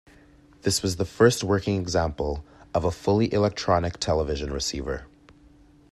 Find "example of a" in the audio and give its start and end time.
1.79-2.89